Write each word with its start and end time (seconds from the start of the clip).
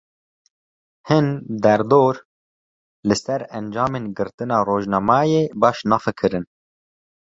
Hin 1.11 1.29
derdor, 1.65 2.21
li 3.11 3.19
ser 3.23 3.41
encamên 3.61 4.11
girtina 4.17 4.63
rojnameyê 4.71 5.43
baş 5.61 5.77
nafikirin 5.91 6.45